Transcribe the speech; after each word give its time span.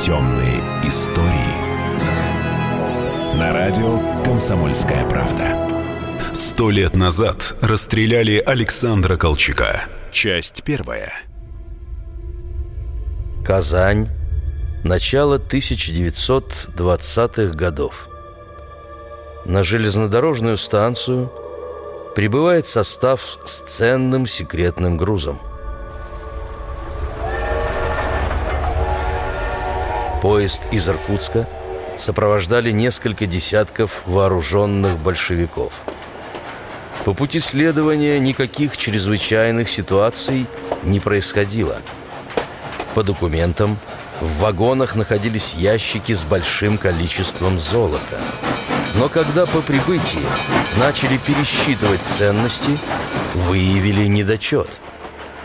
Темные 0.00 0.60
истории. 0.82 1.54
На 3.36 3.52
радио 3.52 4.00
«Комсомольская 4.24 5.06
правда». 5.06 5.54
Сто 6.32 6.70
лет 6.70 6.94
назад 6.94 7.54
расстреляли 7.60 8.38
Александра 8.38 9.18
Колчака. 9.18 9.82
Часть 10.10 10.62
первая. 10.64 11.12
Казань. 13.44 14.08
Начало 14.84 15.36
1920-х 15.36 17.54
годов. 17.54 18.08
На 19.44 19.62
железнодорожную 19.62 20.56
станцию 20.56 21.30
прибывает 22.16 22.64
состав 22.64 23.38
с 23.44 23.60
ценным 23.60 24.26
секретным 24.26 24.96
грузом. 24.96 25.40
Поезд 30.22 30.64
из 30.70 30.86
Иркутска 30.86 31.48
сопровождали 31.96 32.70
несколько 32.70 33.24
десятков 33.24 34.02
вооруженных 34.04 34.98
большевиков. 34.98 35.72
По 37.06 37.14
пути 37.14 37.40
следования 37.40 38.18
никаких 38.18 38.76
чрезвычайных 38.76 39.70
ситуаций 39.70 40.46
не 40.82 41.00
происходило. 41.00 41.78
По 42.94 43.02
документам 43.02 43.78
в 44.20 44.40
вагонах 44.40 44.94
находились 44.94 45.54
ящики 45.54 46.12
с 46.12 46.22
большим 46.22 46.76
количеством 46.76 47.58
золота. 47.58 48.20
Но 48.96 49.08
когда 49.08 49.46
по 49.46 49.62
прибытии 49.62 50.26
начали 50.78 51.16
пересчитывать 51.16 52.02
ценности, 52.02 52.78
выявили 53.34 54.06
недочет. 54.06 54.68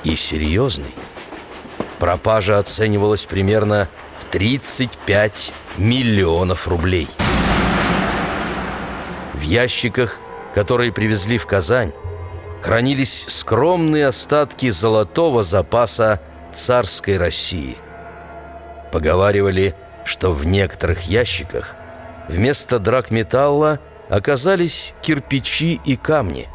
И 0.03 0.15
серьезный. 0.17 0.93
Пропажа 1.99 2.59
оценивалась 2.59 3.25
примерно 3.25 3.87
35 4.35 5.53
миллионов 5.77 6.67
рублей. 6.67 7.07
В 9.33 9.39
ящиках, 9.39 10.19
которые 10.53 10.91
привезли 10.91 11.37
в 11.37 11.47
Казань, 11.47 11.93
хранились 12.61 13.27
скромные 13.29 14.07
остатки 14.07 14.69
золотого 14.69 15.41
запаса 15.41 16.19
царской 16.51 17.17
России. 17.17 17.77
Поговаривали, 18.91 19.73
что 20.03 20.33
в 20.33 20.45
некоторых 20.45 21.03
ящиках 21.03 21.73
вместо 22.27 22.77
драгметалла 22.77 23.79
оказались 24.09 24.95
кирпичи 25.01 25.79
и 25.85 25.95
камни. 25.95 26.49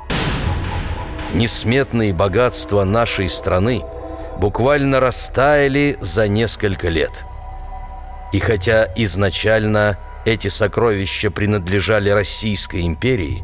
Несметные 1.32 2.12
богатства 2.12 2.84
нашей 2.84 3.30
страны 3.30 3.82
буквально 4.36 5.00
растаяли 5.00 5.96
за 6.02 6.28
несколько 6.28 6.90
лет– 6.90 7.24
и 8.32 8.38
хотя 8.38 8.88
изначально 8.96 9.98
эти 10.24 10.48
сокровища 10.48 11.30
принадлежали 11.30 12.10
Российской 12.10 12.86
империи, 12.86 13.42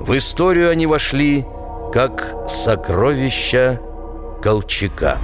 в 0.00 0.16
историю 0.16 0.70
они 0.70 0.86
вошли 0.86 1.44
как 1.92 2.34
сокровища 2.48 3.80
Колчака. 4.42 5.18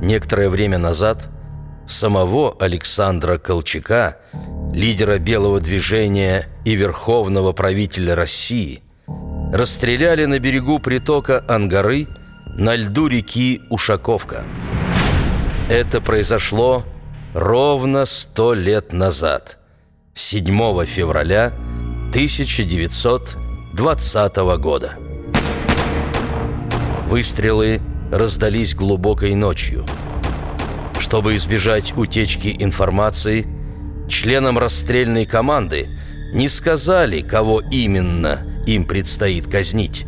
Некоторое 0.00 0.48
время 0.48 0.78
назад 0.78 1.28
самого 1.86 2.56
Александра 2.60 3.38
Колчака, 3.38 4.18
лидера 4.72 5.18
белого 5.18 5.60
движения 5.60 6.46
и 6.64 6.76
верховного 6.76 7.52
правителя 7.52 8.14
России, 8.14 8.82
расстреляли 9.52 10.26
на 10.26 10.38
берегу 10.38 10.78
притока 10.78 11.44
Ангары– 11.48 12.06
на 12.58 12.74
льду 12.74 13.06
реки 13.06 13.60
Ушаковка. 13.68 14.42
Это 15.68 16.00
произошло 16.00 16.86
ровно 17.34 18.06
сто 18.06 18.54
лет 18.54 18.94
назад, 18.94 19.58
7 20.14 20.86
февраля 20.86 21.52
1920 22.10 24.36
года. 24.58 24.94
Выстрелы 27.08 27.82
раздались 28.10 28.74
глубокой 28.74 29.34
ночью. 29.34 29.84
Чтобы 30.98 31.36
избежать 31.36 31.94
утечки 31.96 32.56
информации, 32.58 33.46
членам 34.08 34.58
расстрельной 34.58 35.26
команды 35.26 35.88
не 36.32 36.48
сказали, 36.48 37.20
кого 37.20 37.60
именно 37.60 38.40
им 38.66 38.86
предстоит 38.86 39.46
казнить. 39.46 40.06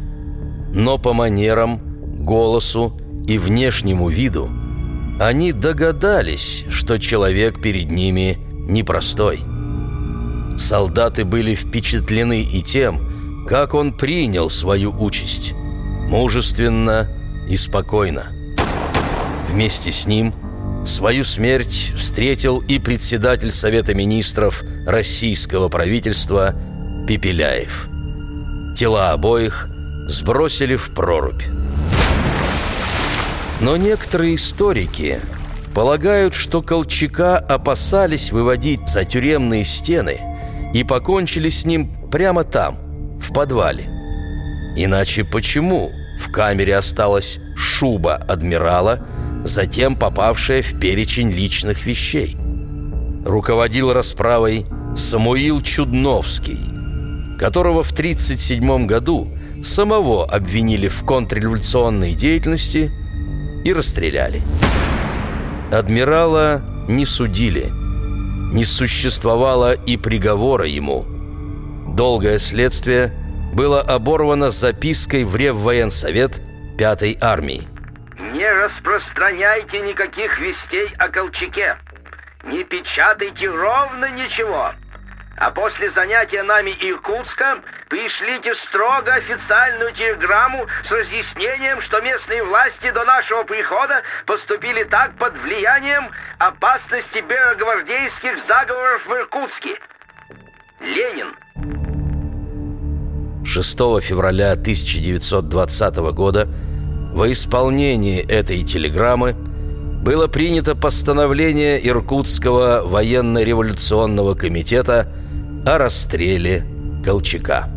Но 0.73 0.97
по 0.97 1.13
манерам– 1.13 1.83
голосу 2.29 2.93
и 3.27 3.39
внешнему 3.39 4.11
виду, 4.11 4.51
они 5.19 5.53
догадались, 5.53 6.67
что 6.69 6.99
человек 6.99 7.61
перед 7.61 7.91
ними 7.91 8.39
непростой. 8.69 9.41
Солдаты 10.59 11.25
были 11.25 11.55
впечатлены 11.55 12.43
и 12.43 12.63
тем, 12.63 13.47
как 13.49 13.73
он 13.73 13.97
принял 13.97 14.51
свою 14.51 14.93
участь, 14.93 15.55
мужественно 16.11 17.09
и 17.49 17.57
спокойно. 17.57 18.27
Вместе 19.49 19.91
с 19.91 20.07
ним 20.07 20.35
свою 20.85 21.25
смерть 21.25 21.93
встретил 21.97 22.61
и 22.61 22.79
председатель 22.79 23.53
Совета 23.53 23.95
министров 23.95 24.63
российского 24.87 25.71
правительства 25.71 26.55
Пепеляев. 27.09 27.89
Тела 28.77 29.13
обоих 29.13 29.69
сбросили 30.09 30.77
в 30.77 30.91
прорубь. 30.91 31.43
Но 33.61 33.77
некоторые 33.77 34.37
историки 34.37 35.21
полагают, 35.75 36.35
что 36.35 36.63
Колчака 36.63 37.39
опасались 37.39 38.31
выводить 38.31 38.89
за 38.89 39.05
тюремные 39.05 39.65
стены 39.65 40.21
и 40.73 40.85
покончили 40.85 41.49
с 41.49 41.65
ним 41.65 41.91
прямо 42.11 42.45
там, 42.45 42.79
в 43.21 43.33
подвале. 43.33 43.85
Иначе 44.77 45.25
почему 45.25 45.91
в 46.21 46.31
камере 46.31 46.77
осталась 46.77 47.41
шуба 47.57 48.15
адмирала, 48.15 49.05
затем 49.45 49.97
попавшая 49.97 50.63
в 50.63 50.79
перечень 50.79 51.33
личных 51.33 51.85
вещей? 51.85 52.37
Руководил 53.25 53.93
расправой 53.93 54.67
Самуил 54.97 55.63
Чудновский, 55.63 56.61
которого 57.41 57.83
в 57.83 57.91
1937 57.91 58.87
году 58.87 59.29
самого 59.65 60.25
обвинили 60.27 60.87
в 60.87 61.03
контрреволюционной 61.05 62.15
деятельности– 62.15 62.93
и 63.65 63.73
расстреляли. 63.73 64.43
Адмирала 65.71 66.63
не 66.89 67.05
судили. 67.05 67.71
Не 68.53 68.65
существовало 68.65 69.75
и 69.75 69.97
приговора 69.97 70.67
ему. 70.67 71.05
Долгое 71.95 72.39
следствие 72.39 73.13
было 73.53 73.81
оборвано 73.81 74.51
запиской 74.51 75.25
в 75.25 75.37
Реввоенсовет 75.37 76.41
Пятой 76.79 77.19
армии. 77.21 77.67
«Не 78.33 78.49
распространяйте 78.51 79.81
никаких 79.81 80.39
вестей 80.39 80.95
о 80.97 81.09
Колчаке. 81.09 81.77
Не 82.45 82.63
печатайте 82.63 83.49
ровно 83.49 84.11
ничего. 84.11 84.73
А 85.41 85.53
после 85.53 85.89
занятия 85.91 86.43
нами 86.43 86.71
Иркутска 86.81 87.61
пришлите 87.89 88.57
строго 88.57 89.15
официальную 89.15 89.93
телеграмму 89.93 90.67
с 90.83 90.91
разъяснением, 90.91 91.81
что 91.81 92.01
местные 92.01 92.43
власти 92.43 92.91
до 92.91 93.05
нашего 93.05 93.45
прихода 93.45 94.03
поступили 94.27 94.83
так 94.83 95.17
под 95.17 95.39
влиянием 95.41 96.11
опасности 96.39 97.19
белогвардейских 97.21 98.45
заговоров 98.45 99.07
в 99.07 99.13
Иркутске. 99.13 99.79
Ленин. 100.81 101.37
6 103.45 103.79
февраля 104.03 104.53
1920 104.53 105.97
года 106.15 106.49
во 107.15 107.31
исполнении 107.31 108.27
этой 108.27 108.65
телеграммы 108.65 109.35
было 110.03 110.27
принято 110.27 110.75
постановление 110.75 111.87
Иркутского 111.87 112.83
военно-революционного 112.85 114.35
комитета 114.35 115.09
о 115.69 115.77
расстреле 115.77 116.65
Колчака. 117.05 117.69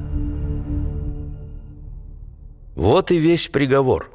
Вот 2.74 3.12
и 3.12 3.18
весь 3.18 3.50
приговор. 3.50 4.10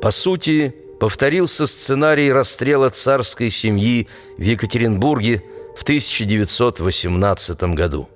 По 0.00 0.12
сути, 0.12 0.72
повторился 1.00 1.66
сценарий 1.66 2.30
расстрела 2.32 2.88
царской 2.90 3.50
семьи 3.50 4.06
в 4.38 4.42
Екатеринбурге 4.42 5.42
в 5.76 5.82
1918 5.82 7.60
году. 7.74 8.08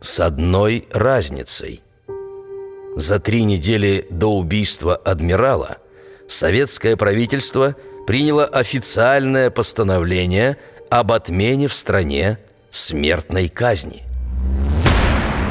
С 0.00 0.18
одной 0.18 0.88
разницей. 0.90 1.82
За 2.96 3.20
три 3.20 3.44
недели 3.44 4.08
до 4.10 4.36
убийства 4.36 4.96
адмирала 4.96 5.78
советское 6.26 6.96
правительство 6.96 7.76
приняло 8.08 8.44
официальное 8.44 9.50
постановление 9.50 10.56
об 10.90 11.12
отмене 11.12 11.68
в 11.68 11.74
стране 11.74 12.40
смертной 12.72 13.48
казни. 13.48 14.02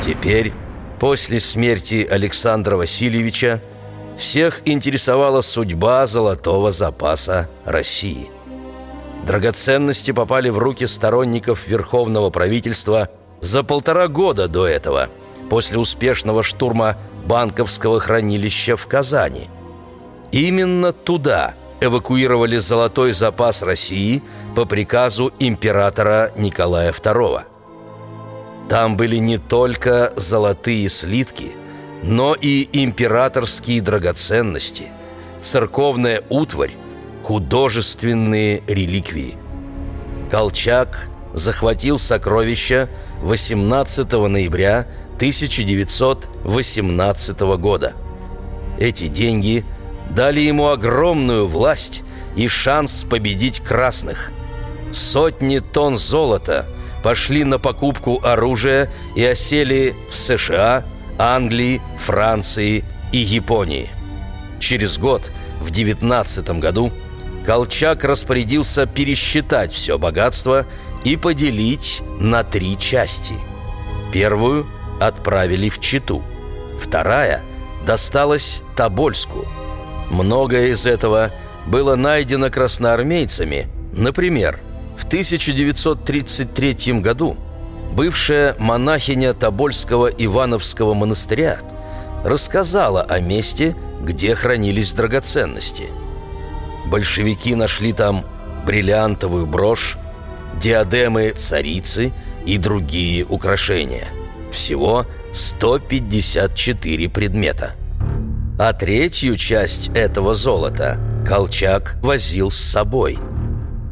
Теперь, 0.03 0.51
после 0.99 1.39
смерти 1.39 2.07
Александра 2.09 2.75
Васильевича, 2.75 3.61
всех 4.17 4.61
интересовала 4.65 5.41
судьба 5.41 6.05
золотого 6.05 6.71
запаса 6.71 7.47
России. 7.65 8.29
Драгоценности 9.25 10.11
попали 10.11 10.49
в 10.49 10.57
руки 10.57 10.85
сторонников 10.85 11.67
верховного 11.67 12.31
правительства 12.31 13.09
за 13.39 13.63
полтора 13.63 14.07
года 14.07 14.47
до 14.47 14.67
этого, 14.67 15.09
после 15.49 15.77
успешного 15.77 16.41
штурма 16.41 16.97
банковского 17.25 17.99
хранилища 17.99 18.75
в 18.75 18.87
Казани. 18.87 19.49
Именно 20.31 20.91
туда 20.91 21.53
эвакуировали 21.81 22.57
золотой 22.57 23.11
запас 23.11 23.63
России 23.63 24.21
по 24.55 24.65
приказу 24.65 25.33
императора 25.39 26.31
Николая 26.37 26.91
II. 26.91 27.41
Там 28.69 28.95
были 28.95 29.17
не 29.17 29.39
только 29.39 30.13
золотые 30.15 30.87
слитки, 30.87 31.53
но 32.03 32.35
и 32.39 32.69
императорские 32.71 33.81
драгоценности, 33.81 34.89
церковная 35.41 36.23
утварь, 36.29 36.71
художественные 37.23 38.63
реликвии. 38.67 39.35
Колчак 40.29 41.09
захватил 41.33 41.97
сокровища 41.99 42.89
18 43.21 44.11
ноября 44.11 44.87
1918 45.15 47.39
года. 47.57 47.93
Эти 48.79 49.07
деньги 49.07 49.65
дали 50.15 50.41
ему 50.41 50.69
огромную 50.69 51.47
власть 51.47 52.03
и 52.35 52.47
шанс 52.47 53.05
победить 53.09 53.59
красных. 53.61 54.31
Сотни 54.91 55.59
тонн 55.59 55.97
золота 55.97 56.65
пошли 57.03 57.43
на 57.43 57.59
покупку 57.59 58.21
оружия 58.23 58.89
и 59.15 59.23
осели 59.23 59.95
в 60.11 60.17
США, 60.17 60.83
Англии, 61.17 61.81
Франции 61.97 62.83
и 63.11 63.17
Японии. 63.17 63.89
Через 64.59 64.97
год, 64.97 65.31
в 65.59 65.71
19 65.71 66.59
году, 66.59 66.91
Колчак 67.45 68.03
распорядился 68.03 68.85
пересчитать 68.85 69.73
все 69.73 69.97
богатство 69.97 70.65
и 71.03 71.15
поделить 71.15 72.01
на 72.19 72.43
три 72.43 72.77
части. 72.77 73.35
Первую 74.13 74.67
отправили 74.99 75.69
в 75.69 75.79
Читу, 75.79 76.23
вторая 76.79 77.43
досталась 77.85 78.61
Тобольску. 78.75 79.47
Многое 80.11 80.71
из 80.71 80.85
этого 80.85 81.31
было 81.65 81.95
найдено 81.95 82.49
красноармейцами, 82.49 83.69
например, 83.93 84.59
в 84.97 85.05
1933 85.05 86.99
году 86.99 87.37
бывшая 87.93 88.53
монахиня 88.59 89.33
Тобольского 89.33 90.07
Ивановского 90.07 90.93
монастыря 90.93 91.59
рассказала 92.25 93.03
о 93.03 93.21
месте, 93.21 93.73
где 94.01 94.35
хранились 94.35 94.91
драгоценности. 94.91 95.87
Большевики 96.87 97.55
нашли 97.55 97.93
там 97.93 98.25
бриллиантовую 98.65 99.45
брошь, 99.45 99.97
диадемы 100.59 101.31
царицы 101.31 102.11
и 102.45 102.57
другие 102.57 103.25
украшения. 103.25 104.09
Всего 104.51 105.05
154 105.31 107.09
предмета. 107.09 107.75
А 108.63 108.73
третью 108.73 109.37
часть 109.37 109.89
этого 109.95 110.35
золота 110.35 110.99
Колчак 111.27 111.95
возил 112.03 112.51
с 112.51 112.57
собой. 112.57 113.17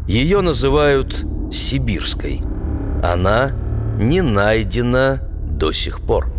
Ее 0.08 0.42
называют 0.42 1.26
«сибирской». 1.52 2.44
Она 3.02 3.50
не 3.98 4.22
найдена 4.22 5.28
до 5.48 5.72
сих 5.72 6.02
пор. 6.02 6.32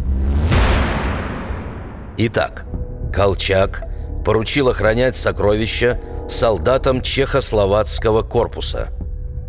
Итак, 2.19 2.67
Колчак 3.13 3.83
поручил 4.25 4.69
охранять 4.69 5.17
сокровища 5.17 6.01
солдатам 6.29 7.03
чехословацкого 7.03 8.23
корпуса– 8.23 8.91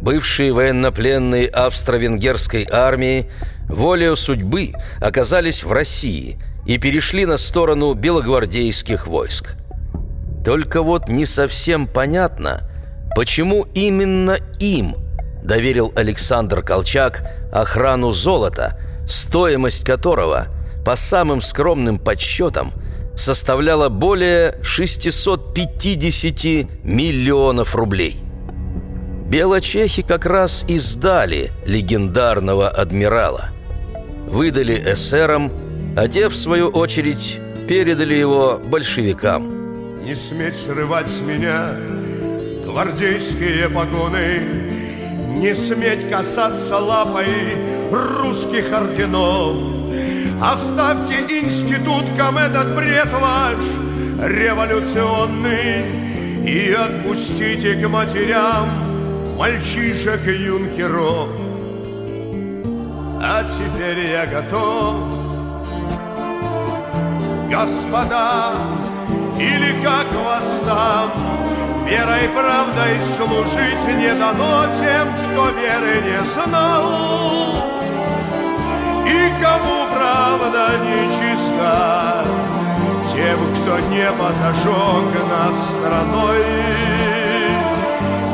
бывшие 0.01 0.51
военнопленные 0.51 1.47
австро-венгерской 1.47 2.67
армии, 2.69 3.29
волею 3.67 4.15
судьбы 4.15 4.73
оказались 4.99 5.63
в 5.63 5.71
России 5.71 6.39
и 6.65 6.77
перешли 6.77 7.25
на 7.25 7.37
сторону 7.37 7.93
белогвардейских 7.93 9.07
войск. 9.07 9.55
Только 10.45 10.81
вот 10.81 11.09
не 11.09 11.25
совсем 11.25 11.87
понятно, 11.87 12.69
почему 13.15 13.65
именно 13.73 14.37
им 14.59 14.95
доверил 15.43 15.91
Александр 15.95 16.61
Колчак 16.61 17.23
охрану 17.51 18.11
золота, 18.11 18.79
стоимость 19.07 19.83
которого, 19.83 20.47
по 20.85 20.95
самым 20.95 21.41
скромным 21.41 21.99
подсчетам, 21.99 22.71
составляла 23.15 23.89
более 23.89 24.55
650 24.63 26.83
миллионов 26.83 27.75
рублей– 27.75 28.23
Белочехи 29.31 30.01
как 30.01 30.25
раз 30.25 30.65
и 30.67 30.77
сдали 30.77 31.51
легендарного 31.65 32.67
адмирала. 32.67 33.51
Выдали 34.27 34.75
эсерам, 34.75 35.49
а 35.95 36.07
те, 36.07 36.27
в 36.29 36.35
свою 36.35 36.67
очередь, 36.67 37.39
передали 37.67 38.15
его 38.15 38.59
большевикам. 38.63 40.03
Не 40.03 40.15
сметь 40.15 40.57
срывать 40.57 41.09
с 41.09 41.19
меня 41.21 41.75
гвардейские 42.65 43.69
погоны, 43.69 44.41
Не 45.37 45.55
сметь 45.55 46.09
касаться 46.09 46.77
лапой 46.77 47.57
русских 47.91 48.71
орденов. 48.73 49.55
Оставьте 50.41 51.13
институткам 51.29 52.37
этот 52.37 52.75
бред 52.75 53.09
ваш 53.13 53.57
революционный 54.27 55.85
И 56.45 56.71
отпустите 56.71 57.75
к 57.75 57.87
матерям 57.87 58.91
мальчишек 59.41 60.27
и 60.27 60.43
юнкеров. 60.43 61.29
А 63.23 63.43
теперь 63.43 64.11
я 64.11 64.27
готов, 64.27 65.20
господа, 67.51 68.53
или 69.37 69.83
как 69.83 70.07
вас 70.23 70.63
там, 70.65 71.11
верой, 71.85 72.29
правдой 72.29 73.01
служить 73.01 73.87
не 73.97 74.13
дано 74.13 74.65
тем, 74.79 75.07
кто 75.19 75.49
веры 75.49 76.01
не 76.01 76.21
знал. 76.25 76.85
И 79.05 79.43
кому 79.43 79.85
правда 79.93 80.77
нечиста, 80.85 82.25
тем, 83.05 83.39
кто 83.55 83.79
небо 83.89 84.31
зажег 84.33 85.11
над 85.29 85.57
страной 85.57 86.45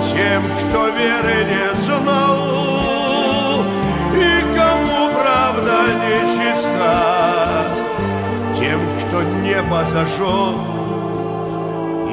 тем, 0.02 0.44
кто 0.60 0.88
веры 0.90 1.46
не 1.46 1.74
знал, 1.76 3.64
и 4.16 4.56
кому 4.56 5.10
правда 5.12 5.78
нечиста, 6.04 7.07
тем, 8.68 8.80
кто 9.00 9.22
небо 9.24 9.84
зажег 9.86 10.56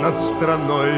над 0.02 0.20
страной. 0.20 0.92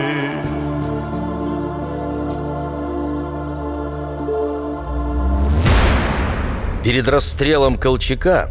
Перед 6.85 7.09
расстрелом 7.09 7.77
Колчака 7.77 8.51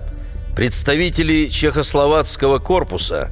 представители 0.55 1.47
чехословацкого 1.47 2.59
корпуса 2.59 3.31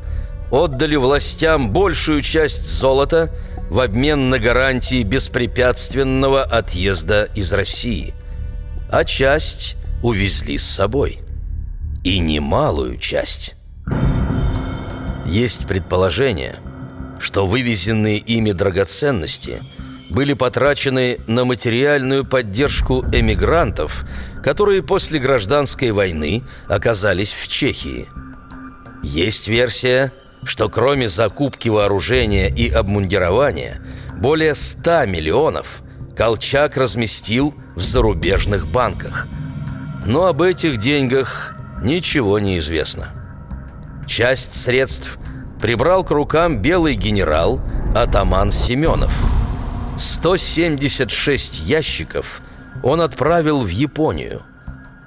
отдали 0.52 0.96
властям 0.96 1.72
большую 1.72 2.22
часть 2.22 2.66
золота– 2.66 3.34
в 3.74 3.80
обмен 3.80 4.30
на 4.30 4.38
гарантии 4.38 5.02
беспрепятственного 5.02 6.44
отъезда 6.44 7.24
из 7.34 7.52
России. 7.54 8.14
А 8.92 9.04
часть 9.04 9.78
увезли 10.04 10.60
с 10.60 10.64
собой. 10.64 11.22
И 12.04 12.20
немалую 12.20 12.98
часть. 12.98 13.56
Есть 15.34 15.68
предположение, 15.68 16.60
что 17.20 17.48
вывезенные 17.48 18.20
ими 18.20 18.52
драгоценности 18.52 19.60
были 20.12 20.34
потрачены 20.34 21.18
на 21.26 21.44
материальную 21.44 22.24
поддержку 22.24 23.04
эмигрантов, 23.12 24.06
которые 24.44 24.84
после 24.84 25.18
гражданской 25.18 25.90
войны 25.92 26.44
оказались 26.68 27.34
в 27.34 27.48
Чехии. 27.48 28.08
Есть 29.02 29.48
версия– 29.48 30.12
что 30.46 30.70
кроме 30.70 31.08
закупки 31.08 31.70
вооружения 31.70 32.50
и 32.50 32.70
обмундирования, 32.70 33.82
более 34.18 34.56
100 34.56 35.06
миллионов 35.06 35.82
Колчак 36.18 36.78
разместил 36.78 37.56
в 37.76 37.82
зарубежных 37.82 38.68
банках. 38.68 39.28
Но 40.06 40.26
об 40.26 40.42
этих 40.42 40.78
деньгах 40.78 41.56
ничего 41.82 42.40
не 42.40 42.58
известно. 42.60 43.10
Часть 44.06 44.62
средств 44.62 45.18
прибрал 45.64 46.04
к 46.04 46.12
рукам 46.12 46.62
белый 46.62 46.96
генерал 46.96 47.62
атаман 47.96 48.52
Семенов. 48.52 49.18
176 49.98 51.62
ящиков 51.62 52.42
он 52.84 53.00
отправил 53.00 53.62
в 53.62 53.70
Японию. 53.70 54.42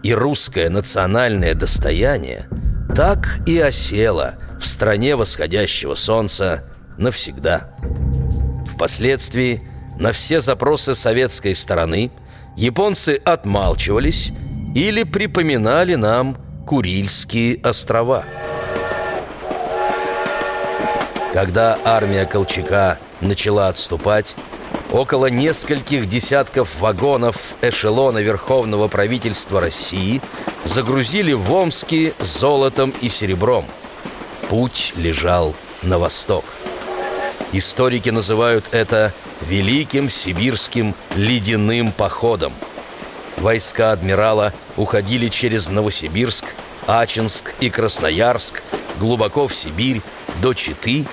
И 0.02 0.14
русское 0.14 0.70
национальное 0.70 1.52
достояние 1.52 2.48
так 2.96 3.40
и 3.44 3.58
осела 3.58 4.36
в 4.58 4.66
стране 4.66 5.14
восходящего 5.14 5.92
солнца 5.92 6.64
навсегда. 6.96 7.68
Впоследствии 8.72 9.60
на 9.98 10.12
все 10.12 10.40
запросы 10.40 10.94
советской 10.94 11.54
стороны 11.54 12.10
японцы 12.56 13.20
отмалчивались 13.22 14.32
или 14.74 15.02
припоминали 15.02 15.96
нам 15.96 16.38
Курильские 16.64 17.60
острова. 17.62 18.24
Когда 21.36 21.78
армия 21.84 22.24
Колчака 22.24 22.96
начала 23.20 23.68
отступать, 23.68 24.36
около 24.90 25.26
нескольких 25.26 26.08
десятков 26.08 26.80
вагонов 26.80 27.56
эшелона 27.60 28.20
Верховного 28.20 28.88
правительства 28.88 29.60
России 29.60 30.22
загрузили 30.64 31.34
в 31.34 31.52
Омске 31.52 32.14
золотом 32.20 32.90
и 33.02 33.10
серебром. 33.10 33.66
Путь 34.48 34.94
лежал 34.96 35.54
на 35.82 35.98
восток. 35.98 36.46
Историки 37.52 38.08
называют 38.08 38.64
это 38.72 39.12
Великим 39.42 40.08
Сибирским 40.08 40.94
ледяным 41.16 41.92
походом. 41.92 42.54
Войска 43.36 43.92
адмирала 43.92 44.54
уходили 44.78 45.28
через 45.28 45.68
Новосибирск, 45.68 46.46
Ачинск 46.86 47.52
и 47.60 47.68
Красноярск 47.68 48.62
глубоко 48.98 49.46
в 49.46 49.54
Сибирь 49.54 50.00
до 50.40 50.54
Читы 50.54 51.04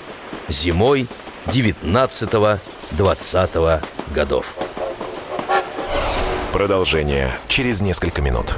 зимой 0.48 1.08
19-20 1.48 3.84
годов. 4.14 4.54
Продолжение 6.52 7.34
через 7.48 7.82
несколько 7.82 8.22
минут. 8.22 8.54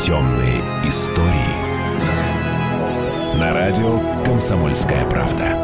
Темные 0.00 0.60
истории. 0.84 1.26
На 3.38 3.52
радио 3.52 4.00
«Комсомольская 4.24 5.04
правда». 5.08 5.58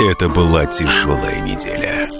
Это 0.00 0.28
была 0.28 0.66
тяжелая 0.66 1.40
неделя. 1.40 2.19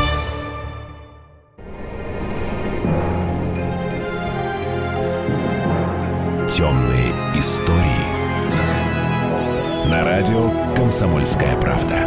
«Комсомольская 10.91 11.55
правда». 11.55 12.05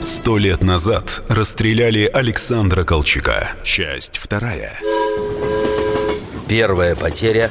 Сто 0.00 0.38
лет 0.38 0.62
назад 0.62 1.20
расстреляли 1.28 2.06
Александра 2.10 2.82
Колчака. 2.82 3.50
Часть 3.62 4.16
вторая. 4.16 4.80
Первая 6.48 6.96
потеря 6.96 7.50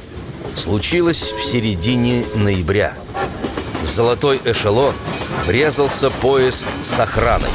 случилась 0.55 1.31
в 1.31 1.43
середине 1.43 2.23
ноября. 2.33 2.93
В 3.83 3.87
золотой 3.87 4.41
эшелон 4.45 4.95
врезался 5.45 6.09
поезд 6.09 6.65
с 6.83 6.99
охраной. 6.99 7.51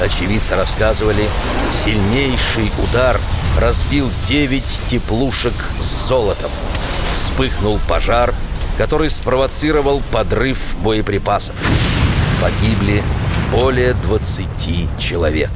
Очевидцы 0.00 0.54
рассказывали, 0.54 1.26
сильнейший 1.84 2.70
удар 2.84 3.18
разбил 3.58 4.08
9 4.28 4.62
теплушек 4.88 5.54
с 5.80 6.06
золотом. 6.06 6.52
Вспыхнул 7.16 7.80
пожар, 7.88 8.32
который 8.78 9.10
спровоцировал 9.10 10.00
подрыв 10.12 10.76
боеприпасов. 10.84 11.56
Погибли 12.42 13.04
более 13.52 13.94
20 13.94 14.98
человек. 14.98 15.50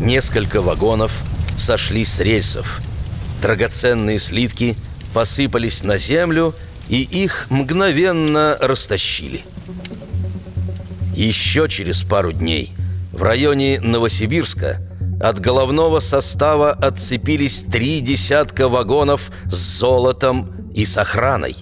Несколько 0.00 0.60
вагонов 0.60 1.22
сошли 1.56 2.04
с 2.04 2.18
рельсов. 2.18 2.80
Драгоценные 3.40 4.18
слитки 4.18 4.74
посыпались 5.12 5.84
на 5.84 5.96
землю, 5.96 6.52
и 6.88 7.00
их 7.00 7.46
мгновенно 7.48 8.58
растащили. 8.60 9.44
Еще 11.14 11.68
через 11.68 12.02
пару 12.02 12.32
дней 12.32 12.72
в 13.12 13.22
районе 13.22 13.80
Новосибирска 13.80 14.80
от 15.22 15.38
головного 15.38 16.00
состава 16.00 16.72
отцепились 16.72 17.62
три 17.70 18.00
десятка 18.00 18.68
вагонов 18.68 19.30
с 19.44 19.78
золотом 19.78 20.72
и 20.74 20.84
с 20.84 20.98
охраной. 20.98 21.56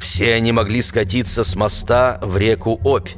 Все 0.00 0.32
они 0.32 0.52
могли 0.52 0.80
скатиться 0.80 1.44
с 1.44 1.54
моста 1.54 2.18
в 2.22 2.38
реку 2.38 2.80
Обь. 2.82 3.10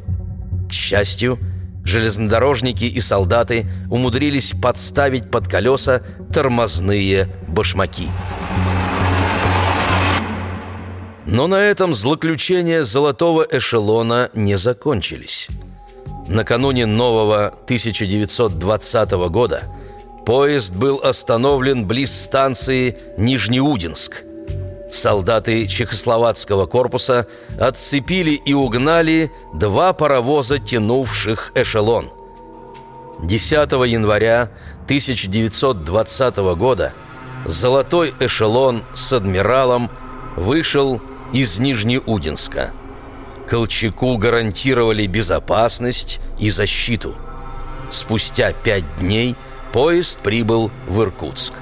Счастью, 0.74 1.38
железнодорожники 1.84 2.84
и 2.84 3.00
солдаты 3.00 3.66
умудрились 3.90 4.52
подставить 4.60 5.30
под 5.30 5.48
колеса 5.48 6.02
тормозные 6.32 7.28
башмаки. 7.46 8.08
Но 11.26 11.46
на 11.46 11.60
этом 11.62 11.94
злоключения 11.94 12.82
золотого 12.82 13.46
эшелона 13.48 14.30
не 14.34 14.56
закончились. 14.56 15.48
Накануне 16.26 16.86
нового 16.86 17.46
1920 17.46 19.10
года 19.30 19.62
поезд 20.26 20.74
был 20.74 21.00
остановлен 21.02 21.86
близ 21.86 22.12
станции 22.12 22.98
Нижнеудинск. 23.16 24.24
Солдаты 24.94 25.66
Чехословацкого 25.66 26.66
корпуса 26.66 27.26
отцепили 27.58 28.30
и 28.30 28.54
угнали 28.54 29.32
два 29.52 29.92
паровоза, 29.92 30.60
тянувших 30.60 31.50
эшелон. 31.56 32.10
10 33.20 33.72
января 33.88 34.50
1920 34.84 36.36
года 36.56 36.92
золотой 37.44 38.14
эшелон 38.20 38.84
с 38.94 39.12
адмиралом 39.12 39.90
вышел 40.36 41.02
из 41.32 41.58
Нижнеудинска. 41.58 42.70
Колчаку 43.48 44.16
гарантировали 44.16 45.06
безопасность 45.06 46.20
и 46.38 46.50
защиту. 46.50 47.16
Спустя 47.90 48.52
пять 48.52 48.84
дней 48.98 49.34
поезд 49.72 50.20
прибыл 50.20 50.70
в 50.86 51.02
Иркутск. 51.02 51.52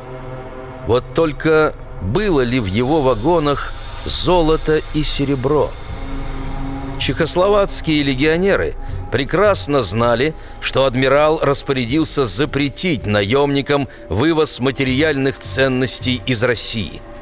Вот 0.86 1.04
только 1.14 1.72
было 2.02 2.40
ли 2.40 2.60
в 2.60 2.66
его 2.66 3.00
вагонах 3.02 3.72
золото 4.04 4.82
и 4.94 5.02
серебро? 5.02 5.70
Чехословацкие 6.98 8.02
легионеры 8.02 8.74
прекрасно 9.10 9.82
знали, 9.82 10.34
что 10.60 10.84
адмирал 10.84 11.40
распорядился 11.42 12.26
запретить 12.26 13.06
наемникам 13.06 13.88
вывоз 14.08 14.60
материальных 14.60 15.38
ценностей 15.38 16.22
из 16.26 16.42
России– 16.42 17.00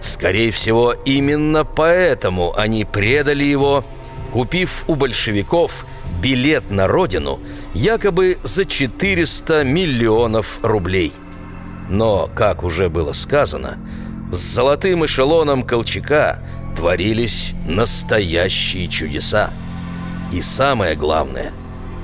Скорее 0.00 0.50
всего, 0.50 0.92
именно 1.04 1.64
поэтому 1.64 2.56
они 2.56 2.84
предали 2.84 3.44
его, 3.44 3.84
купив 4.32 4.84
у 4.86 4.94
большевиков 4.94 5.84
билет 6.22 6.70
на 6.70 6.86
родину 6.86 7.40
якобы 7.74 8.38
за 8.42 8.64
400 8.64 9.64
миллионов 9.64 10.60
рублей. 10.62 11.12
Но, 11.88 12.28
как 12.34 12.62
уже 12.62 12.88
было 12.88 13.12
сказано, 13.12 13.78
с 14.30 14.36
золотым 14.36 15.06
эшелоном 15.06 15.62
Колчака 15.62 16.38
творились 16.76 17.52
настоящие 17.66 18.88
чудеса. 18.88 19.50
И 20.32 20.40
самое 20.40 20.94
главное, 20.94 21.52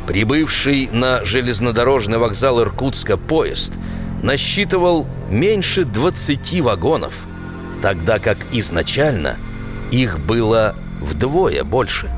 прибывший 0.07 0.89
на 0.91 1.25
железнодорожный 1.25 2.19
вокзал 2.19 2.61
Иркутска 2.61 3.17
поезд 3.17 3.75
насчитывал 4.23 5.07
меньше 5.31 5.85
20 5.85 6.61
вагонов– 6.61 7.25
тогда 7.85 8.19
как 8.19 8.39
изначально 8.51 9.37
их 9.91 10.19
было 10.19 10.75
вдвое 11.03 11.65
больше. 11.65 12.11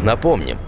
Напомним, 0.00 0.58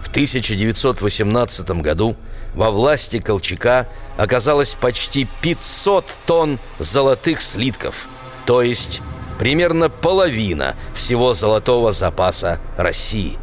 в 0.00 0.08
1918 0.10 1.70
году 1.82 2.14
во 2.58 2.72
власти 2.72 3.20
Колчака 3.20 3.86
оказалось 4.16 4.74
почти 4.74 5.28
500 5.42 6.04
тонн 6.26 6.58
золотых 6.80 7.40
слитков, 7.40 8.08
то 8.46 8.62
есть 8.62 9.00
примерно 9.38 9.88
половина 9.88 10.74
всего 10.92 11.34
золотого 11.34 11.92
запаса 11.92 12.58
России. 12.76 13.38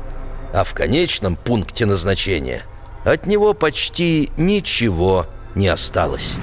а 0.53 0.63
в 0.63 0.73
конечном 0.73 1.37
пункте 1.37 1.85
назначения 1.85 2.63
от 3.05 3.25
него 3.25 3.53
почти 3.53 4.31
ничего 4.37 5.27
не 5.53 5.67
осталось. 5.69 6.33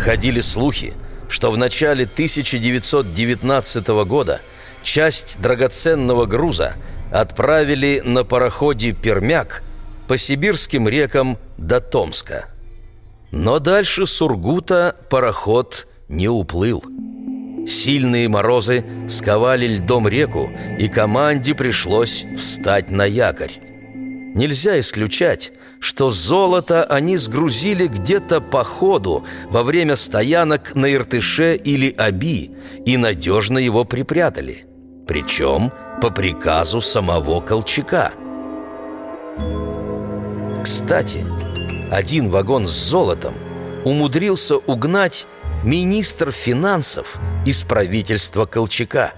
Ходили 0.00 0.40
слухи, 0.40 0.94
что 1.28 1.50
в 1.50 1.58
начале 1.58 2.04
1919 2.04 3.88
года 4.06 4.40
часть 4.82 5.40
драгоценного 5.40 6.24
груза 6.24 6.74
отправили 7.12 8.00
на 8.04 8.24
пароходе 8.24 8.92
«Пермяк» 8.92 9.62
по 10.08 10.18
сибирским 10.18 10.88
рекам 10.88 11.38
до 11.56 11.80
Томска. 11.80 12.46
Но 13.32 13.58
дальше 13.58 14.06
Сургута 14.06 14.96
пароход 15.10 15.86
не 16.08 16.28
уплыл. 16.28 16.82
Сильные 17.66 18.28
морозы 18.28 18.84
сковали 19.08 19.66
льдом 19.66 20.06
реку, 20.06 20.48
и 20.78 20.88
команде 20.88 21.54
пришлось 21.54 22.24
встать 22.38 22.90
на 22.90 23.04
якорь. 23.04 23.58
Нельзя 24.36 24.78
исключать, 24.78 25.50
что 25.80 26.10
золото 26.10 26.84
они 26.84 27.16
сгрузили 27.16 27.86
где-то 27.86 28.40
по 28.40 28.62
ходу 28.64 29.24
во 29.50 29.62
время 29.62 29.96
стоянок 29.96 30.74
на 30.74 30.92
Иртыше 30.92 31.56
или 31.56 31.90
Аби 31.96 32.52
и 32.84 32.96
надежно 32.96 33.58
его 33.58 33.84
припрятали. 33.84 34.66
Причем 35.06 35.72
по 36.00 36.10
приказу 36.10 36.80
самого 36.80 37.40
Колчака. 37.40 38.12
Кстати, 40.66 41.24
один 41.92 42.28
вагон 42.28 42.66
с 42.66 42.72
золотом 42.72 43.34
умудрился 43.84 44.56
угнать 44.56 45.28
министр 45.62 46.32
финансов 46.32 47.20
из 47.44 47.62
правительства 47.62 48.46
Колчака. 48.46 49.12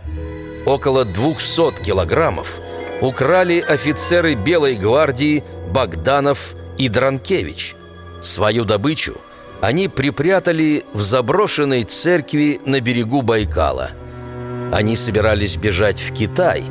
Около 0.67 1.07
200 1.07 1.83
килограммов 1.83 2.59
украли 3.01 3.65
офицеры 3.67 4.35
Белой 4.35 4.77
гвардии 4.77 5.43
Богданов 5.73 6.55
и 6.77 6.91
Дранкевич. 6.91 7.75
Свою 8.21 8.67
добычу 8.67 9.17
они 9.63 9.89
припрятали 9.89 10.85
в 10.93 11.01
заброшенной 11.01 11.85
церкви 11.85 12.61
на 12.67 12.83
берегу 12.83 13.23
Байкала. 13.23 13.93
Они 14.71 14.97
собирались 14.97 15.57
бежать 15.57 15.99
в 15.99 16.13
Китай, 16.13 16.63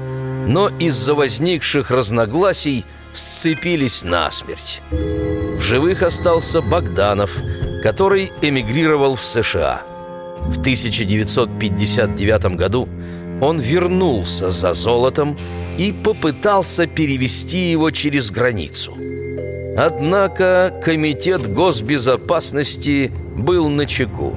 но 0.46 0.70
из-за 0.78 1.16
возникших 1.16 1.90
разногласий 1.90 2.86
сцепились 3.18 4.04
насмерть. 4.04 4.82
В 4.92 5.62
живых 5.62 6.04
остался 6.04 6.62
Богданов, 6.62 7.42
который 7.84 8.32
эмигрировал 8.42 9.16
в 9.16 9.24
США. 9.24 9.82
В 10.46 10.60
1959 10.60 12.56
году 12.56 12.88
он 13.42 13.60
вернулся 13.60 14.50
за 14.50 14.74
золотом 14.74 15.38
и 15.78 15.92
попытался 15.92 16.88
перевести 16.88 17.72
его 17.72 17.92
через 17.92 18.32
границу. 18.32 18.98
Однако 19.78 20.74
Комитет 20.84 21.54
госбезопасности 21.54 23.12
был 23.36 23.70
на 23.70 23.86
чеку. 23.86 24.36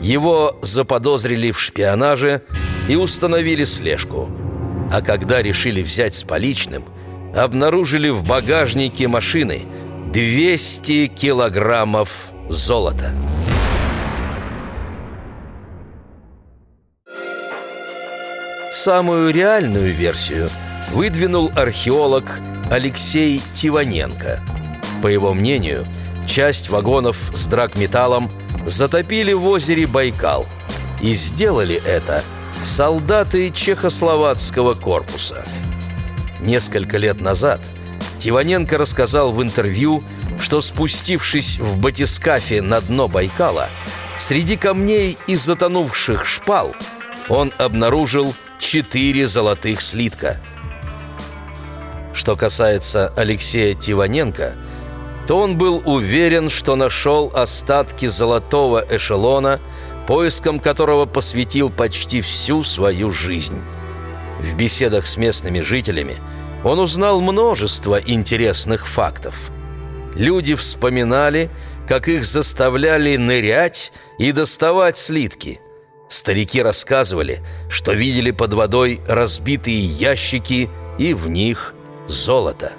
Его 0.00 0.58
заподозрили 0.62 1.50
в 1.50 1.60
шпионаже 1.60 2.42
и 2.88 2.96
установили 2.96 3.64
слежку. 3.64 4.30
А 4.90 5.02
когда 5.02 5.42
решили 5.42 5.82
взять 5.82 6.14
с 6.14 6.24
поличным, 6.24 6.84
обнаружили 7.34 8.10
в 8.10 8.24
багажнике 8.24 9.08
машины 9.08 9.62
200 10.12 11.06
килограммов 11.08 12.32
золота. 12.48 13.12
Самую 18.70 19.32
реальную 19.32 19.94
версию 19.94 20.48
выдвинул 20.92 21.50
археолог 21.54 22.24
Алексей 22.70 23.40
Тиваненко. 23.54 24.40
По 25.02 25.06
его 25.06 25.34
мнению, 25.34 25.86
часть 26.26 26.68
вагонов 26.68 27.30
с 27.34 27.46
драгметаллом 27.46 28.30
затопили 28.66 29.32
в 29.32 29.46
озере 29.46 29.86
Байкал. 29.86 30.46
И 31.00 31.14
сделали 31.14 31.82
это 31.84 32.22
солдаты 32.62 33.50
Чехословацкого 33.50 34.74
корпуса. 34.74 35.44
Несколько 36.42 36.98
лет 36.98 37.20
назад 37.20 37.60
Тиваненко 38.18 38.76
рассказал 38.76 39.32
в 39.32 39.42
интервью, 39.42 40.02
что 40.40 40.60
спустившись 40.60 41.58
в 41.58 41.78
батискафе 41.78 42.60
на 42.60 42.80
дно 42.80 43.06
Байкала, 43.08 43.68
среди 44.18 44.56
камней 44.56 45.16
и 45.26 45.36
затонувших 45.36 46.26
шпал 46.26 46.74
он 47.28 47.52
обнаружил 47.58 48.34
четыре 48.58 49.28
золотых 49.28 49.80
слитка. 49.80 50.38
Что 52.12 52.36
касается 52.36 53.12
Алексея 53.16 53.74
Тиваненко, 53.74 54.54
то 55.26 55.38
он 55.38 55.56
был 55.56 55.80
уверен, 55.84 56.50
что 56.50 56.74
нашел 56.74 57.30
остатки 57.34 58.06
золотого 58.06 58.84
эшелона, 58.90 59.60
поиском 60.06 60.58
которого 60.58 61.06
посвятил 61.06 61.70
почти 61.70 62.20
всю 62.20 62.64
свою 62.64 63.10
жизнь. 63.12 63.60
В 64.42 64.54
беседах 64.54 65.06
с 65.06 65.16
местными 65.16 65.60
жителями 65.60 66.16
он 66.64 66.78
узнал 66.78 67.20
множество 67.20 68.00
интересных 68.00 68.86
фактов. 68.86 69.50
Люди 70.14 70.54
вспоминали, 70.54 71.50
как 71.88 72.08
их 72.08 72.24
заставляли 72.24 73.16
нырять 73.16 73.92
и 74.18 74.32
доставать 74.32 74.96
слитки– 74.96 75.60
Старики 76.12 76.60
рассказывали, 76.60 77.40
что 77.70 77.94
видели 77.94 78.32
под 78.32 78.52
водой 78.52 79.00
разбитые 79.08 79.80
ящики 79.80 80.68
и 80.98 81.14
в 81.14 81.26
них 81.26 81.74
золото. 82.06 82.72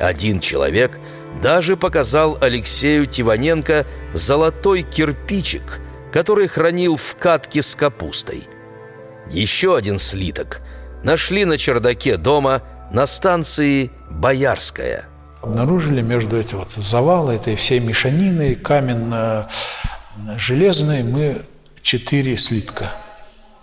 Один 0.00 0.40
человек 0.40 0.98
даже 1.40 1.76
показал 1.76 2.36
Алексею 2.40 3.06
Тиваненко 3.06 3.86
золотой 4.14 4.82
кирпичик, 4.82 5.78
который 6.12 6.48
хранил 6.48 6.96
в 6.96 7.14
катке 7.14 7.62
с 7.62 7.76
капустой. 7.76 8.48
Еще 9.30 9.76
один 9.76 10.00
слиток 10.00 10.60
нашли 11.02 11.44
на 11.44 11.58
чердаке 11.58 12.16
дома 12.16 12.62
на 12.90 13.06
станции 13.06 13.90
Боярская. 14.10 15.04
Обнаружили 15.42 16.02
между 16.02 16.36
этим 16.36 16.58
вот 16.58 16.72
завала, 16.72 17.30
этой 17.30 17.54
всей 17.56 17.80
мешанины 17.80 18.54
каменно-железной, 18.54 21.02
мы 21.02 21.40
четыре 21.82 22.36
слитка. 22.36 22.92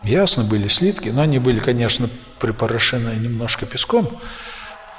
Ясно, 0.04 0.44
были 0.44 0.68
слитки, 0.68 1.10
но 1.10 1.22
они 1.22 1.40
были, 1.40 1.60
конечно, 1.60 2.10
припорошены 2.40 3.16
немножко 3.16 3.66
песком, 3.66 4.20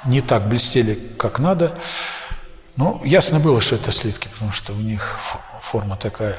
не 0.05 0.21
так 0.21 0.47
блестели, 0.47 0.99
как 1.17 1.39
надо. 1.39 1.77
Но 2.75 3.01
ясно 3.05 3.39
было, 3.39 3.61
что 3.61 3.75
это 3.75 3.91
слитки, 3.91 4.27
потому 4.33 4.51
что 4.51 4.73
у 4.73 4.77
них 4.77 5.19
форма 5.63 5.95
такая. 5.95 6.37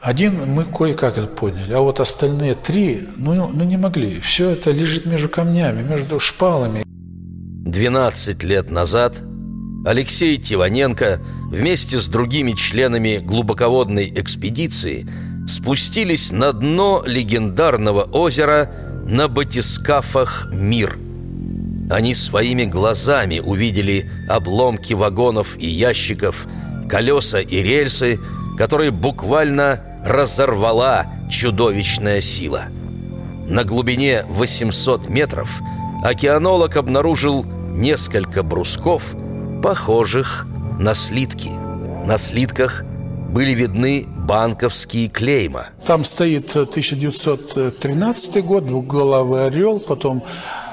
Один 0.00 0.46
мы 0.52 0.64
кое-как 0.64 1.18
это 1.18 1.26
поняли, 1.26 1.72
а 1.72 1.80
вот 1.80 2.00
остальные 2.00 2.54
три, 2.54 3.00
ну, 3.16 3.48
ну 3.52 3.64
не 3.64 3.76
могли. 3.76 4.20
Все 4.20 4.50
это 4.50 4.70
лежит 4.70 5.06
между 5.06 5.28
камнями, 5.28 5.82
между 5.82 6.20
шпалами. 6.20 6.84
12 6.84 8.44
лет 8.44 8.70
назад 8.70 9.16
Алексей 9.84 10.36
Тиваненко 10.36 11.20
вместе 11.50 11.98
с 11.98 12.08
другими 12.08 12.52
членами 12.52 13.18
глубоководной 13.18 14.12
экспедиции– 14.14 15.06
спустились 15.46 16.32
на 16.32 16.52
дно 16.52 17.02
легендарного 17.06 18.02
озера 18.02 18.70
на 19.06 19.28
батискафах 19.28 20.48
«Мир». 20.52 20.98
Они 21.88 22.14
своими 22.14 22.64
глазами 22.64 23.38
увидели 23.38 24.10
обломки 24.28 24.92
вагонов 24.92 25.56
и 25.56 25.68
ящиков, 25.68 26.46
колеса 26.88 27.40
и 27.40 27.62
рельсы, 27.62 28.18
которые 28.56 28.90
буквально 28.90 29.80
разорвала 30.04 31.06
чудовищная 31.30 32.20
сила. 32.20 32.66
На 33.48 33.64
глубине 33.64 34.24
800 34.28 35.08
метров 35.08 35.60
океанолог 36.02 36.76
обнаружил 36.76 37.44
несколько 37.44 38.42
брусков, 38.42 39.14
похожих 39.62 40.46
на 40.78 40.94
слитки. 40.94 41.50
На 42.06 42.18
слитках 42.18 42.84
были 43.30 43.52
видны 43.52 44.06
банковские 44.06 45.08
клейма. 45.08 45.66
Там 45.86 46.04
стоит 46.04 46.50
1913 46.56 48.44
год, 48.44 48.66
двухголовый 48.66 49.46
орел, 49.46 49.80
потом 49.80 50.24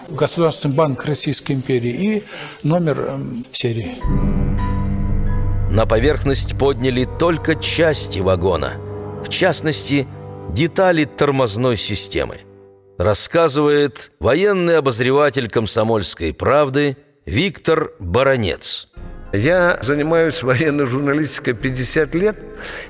Государственный 0.09 0.75
банк 0.75 1.05
Российской 1.05 1.53
империи 1.53 1.91
и 1.91 2.23
номер 2.63 2.99
эм, 3.09 3.45
серии. 3.51 4.42
На 5.73 5.87
поверхность 5.87 6.55
подняли 6.55 7.05
только 7.17 7.55
части 7.55 8.19
вагона, 8.19 8.73
в 9.25 9.29
частности, 9.29 10.07
детали 10.51 11.05
тормозной 11.05 11.77
системы. 11.77 12.41
Рассказывает 12.99 14.11
военный 14.19 14.77
обозреватель 14.77 15.49
комсомольской 15.49 16.31
правды 16.31 16.95
Виктор 17.25 17.91
Баранец. 17.99 18.89
Я 19.33 19.79
занимаюсь 19.81 20.43
военной 20.43 20.85
журналистикой 20.85 21.55
50 21.55 22.13
лет, 22.13 22.37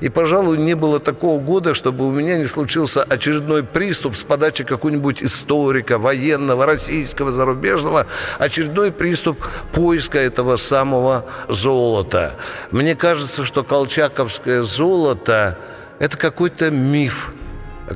и, 0.02 0.10
пожалуй, 0.10 0.58
не 0.58 0.76
было 0.76 1.00
такого 1.00 1.40
года, 1.40 1.74
чтобы 1.74 2.06
у 2.06 2.12
меня 2.12 2.38
не 2.38 2.44
случился 2.44 3.02
очередной 3.02 3.64
приступ 3.64 4.18
с 4.18 4.26
подачи 4.26 4.66
какого-нибудь 4.66 5.24
историка, 5.24 5.98
военного, 5.98 6.66
российского, 6.66 7.32
зарубежного, 7.32 8.08
очередной 8.40 8.92
приступ 8.92 9.38
поиска 9.72 10.20
этого 10.20 10.58
самого 10.58 11.26
золота. 11.48 12.36
Мне 12.72 12.98
кажется, 12.98 13.46
что 13.46 13.64
колчаковское 13.64 14.64
золото– 14.64 15.58
это 16.00 16.18
какой-то 16.18 16.72
миф, 16.72 17.32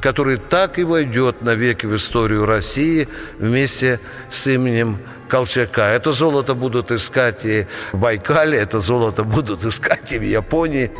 который 0.01 0.37
так 0.37 0.79
и 0.79 0.83
войдет 0.83 1.41
навеки 1.41 1.85
в 1.85 1.95
историю 1.95 2.45
России 2.45 3.07
вместе 3.39 3.99
с 4.29 4.47
именем 4.47 4.99
Колчака. 5.27 5.89
Это 5.89 6.11
золото 6.11 6.55
будут 6.55 6.91
искать 6.91 7.45
и 7.45 7.67
в 7.91 7.99
Байкале, 7.99 8.57
это 8.57 8.79
золото 8.79 9.23
будут 9.23 9.63
искать 9.65 10.11
и 10.11 10.19
в 10.19 10.23
Японии. 10.23 10.91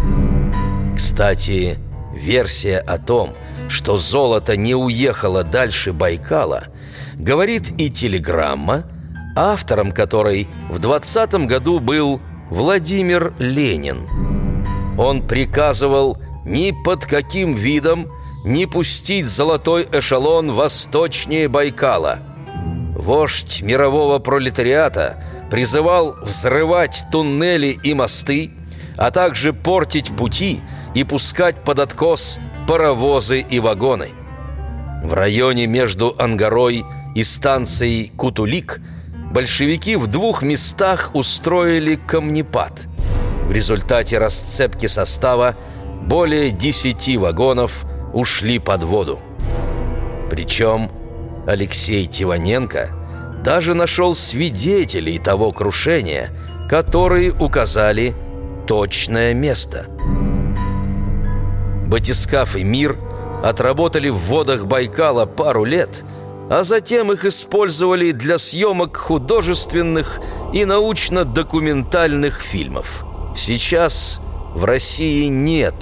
Кстати, 0.96 1.78
версия 2.14 2.80
о 2.80 2.98
том, 2.98 3.36
что 3.70 3.98
золото 3.98 4.56
не 4.56 4.76
уехало 4.76 5.44
дальше 5.44 5.94
Байкала, 5.94 6.66
говорит 7.18 7.72
и 7.78 7.90
телеграмма, 7.90 8.84
автором 9.36 9.92
которой 9.92 10.48
в 10.70 10.80
20 10.80 11.46
году 11.46 11.80
был 11.80 12.22
Владимир 12.50 13.34
Ленин. 13.40 14.08
Он 14.98 15.22
приказывал 15.22 16.18
ни 16.46 16.74
под 16.84 17.06
каким 17.06 17.54
видом 17.54 18.08
не 18.48 18.66
пустить 18.66 19.28
золотой 19.28 19.88
эшелон 19.92 20.52
восточнее 20.52 21.48
Байкала– 21.48 22.20
Вождь 22.98 23.62
мирового 23.62 24.18
пролетариата 24.18 25.24
призывал 25.52 26.18
взрывать 26.24 27.06
туннели 27.12 27.80
и 27.84 27.94
мосты, 27.94 28.52
а 28.98 29.12
также 29.12 29.54
портить 29.54 30.14
пути 30.14 30.62
и 30.96 31.04
пускать 31.04 31.64
под 31.64 31.80
откос 31.80 32.40
паровозы 32.68 33.40
и 33.42 33.60
вагоны. 33.60 34.10
В 35.04 35.14
районе 35.14 35.68
между 35.68 36.16
Ангарой 36.18 36.84
и 37.16 37.24
станцией 37.24 38.12
Кутулик 38.18 38.82
большевики 39.32 39.96
в 39.96 40.08
двух 40.08 40.42
местах 40.42 41.12
устроили 41.14 41.96
камнепад. 41.96 42.88
В 43.44 43.52
результате 43.52 44.18
расцепки 44.18 44.88
состава 44.88 45.56
более 46.02 46.50
десяти 46.50 47.18
вагонов 47.18 47.86
ушли 48.18 48.58
под 48.58 48.84
воду. 48.84 49.20
Причем 50.30 50.92
Алексей 51.46 52.08
Тиваненко 52.08 52.90
даже 53.44 53.76
нашел 53.76 54.16
свидетелей 54.16 55.20
того 55.20 55.52
крушения, 55.52 56.32
которые 56.68 57.32
указали 57.32 58.16
точное 58.66 59.34
место. 59.34 59.86
Батискаф 61.86 62.56
и 62.58 62.64
Мир 62.64 62.98
отработали 63.44 64.10
в 64.10 64.18
водах 64.18 64.66
Байкала 64.66 65.26
пару 65.26 65.64
лет, 65.64 66.04
а 66.50 66.64
затем 66.64 67.12
их 67.12 67.24
использовали 67.24 68.12
для 68.12 68.40
съемок 68.40 68.98
художественных 68.98 70.20
и 70.54 70.66
научно-документальных 70.66 72.42
фильмов. 72.42 73.06
Сейчас 73.36 74.20
в 74.56 74.66
России 74.66 75.28
нет 75.28 75.76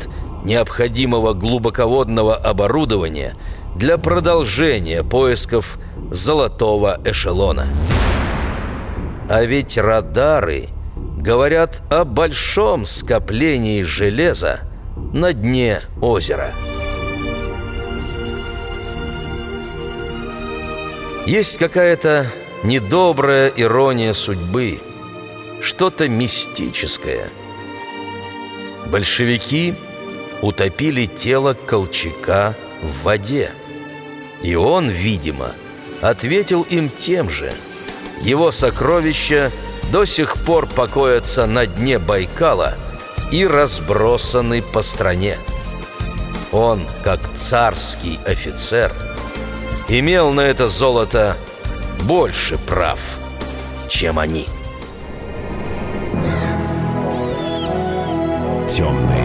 необходимого 0.45 1.33
глубоководного 1.33 2.35
оборудования– 2.35 3.35
для 3.75 3.97
продолжения 3.97 5.03
поисков 5.03 5.77
золотого 6.09 6.99
эшелона. 7.03 7.67
А 9.29 9.43
ведь 9.43 9.77
радары 9.77 10.69
говорят 10.95 11.81
о 11.91 12.05
большом 12.05 12.85
скоплении 12.85 13.81
железа 13.81 14.61
на 14.95 15.33
дне 15.33 15.81
озера. 16.01 16.51
Есть 21.25 21.57
какая-то 21.57 22.27
недобрая 22.63 23.51
ирония 23.57 24.13
судьбы, 24.13 24.79
что-то 25.61 26.07
мистическое. 26.07 27.27
Большевики 28.85 29.73
утопили 30.41 31.05
тело 31.05 31.53
Колчака 31.53 32.55
в 32.81 33.03
воде– 33.03 33.51
и 34.45 34.53
он, 34.53 34.89
видимо, 34.89 35.53
ответил 36.01 36.61
им 36.63 36.89
тем 36.89 37.31
же. 37.31 37.51
Его 38.21 38.51
сокровища 38.51 39.51
до 39.91 40.05
сих 40.05 40.37
пор 40.37 40.67
покоятся 40.67 41.47
на 41.47 41.65
дне 41.65 41.97
Байкала 41.97 42.75
и 43.31 43.45
разбросаны 43.47 44.61
по 44.61 44.83
стране. 44.83 45.37
Он, 46.51 46.85
как 47.03 47.19
царский 47.35 48.19
офицер, 48.23 48.91
имел 49.89 50.31
на 50.31 50.41
это 50.41 50.69
золото 50.69 51.35
больше 52.03 52.59
прав, 52.59 52.99
чем 53.89 54.19
они. 54.19 54.47
Темные 58.69 59.24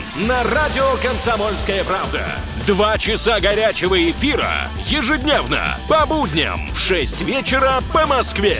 на 0.27 0.43
радио 0.43 0.83
«Комсомольская 1.01 1.83
правда». 1.83 2.23
Два 2.67 2.97
часа 2.97 3.39
горячего 3.39 3.97
эфира 4.09 4.69
ежедневно 4.85 5.77
по 5.89 6.05
будням 6.05 6.69
в 6.73 6.79
6 6.79 7.21
вечера 7.23 7.81
по 7.91 8.05
Москве. 8.05 8.57